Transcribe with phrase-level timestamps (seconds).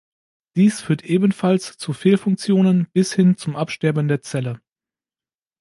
[0.55, 4.59] Dies führt ebenfalls zu Fehlfunktionen bis hin zum Absterben der Zelle.